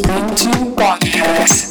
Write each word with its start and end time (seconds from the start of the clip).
Ubuntu 0.00 0.50
Podcast. 0.76 1.68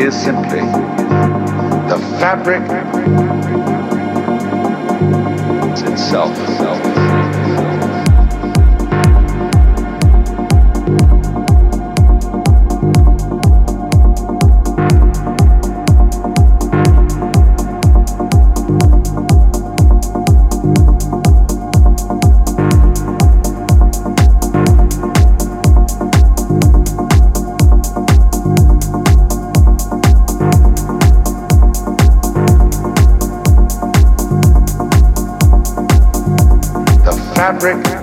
is 0.00 0.14
simply 0.14 0.60
the 1.88 1.98
fabric 2.18 2.62
itself. 5.90 6.30
itself. 6.42 7.25
fabric. 37.46 37.95